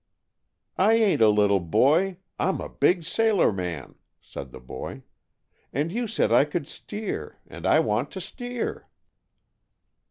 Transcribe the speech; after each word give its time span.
"I 0.79 0.93
ain't 0.93 1.21
a 1.21 1.29
little 1.29 1.59
boy. 1.59 2.17
I'm 2.39 2.59
a 2.59 2.69
big 2.69 3.03
sailor 3.03 3.51
man!" 3.53 3.93
said 4.19 4.49
the 4.51 4.59
boy. 4.59 5.03
"And 5.71 5.91
you 5.91 6.07
said 6.07 6.31
I 6.31 6.43
could 6.43 6.65
steer, 6.65 7.37
and 7.45 7.67
I 7.67 7.81
want 7.81 8.09
to 8.13 8.21
steer." 8.21 8.87